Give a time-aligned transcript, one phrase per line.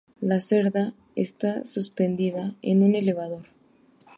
[0.19, 3.45] La cerda está suspendida en un elevador.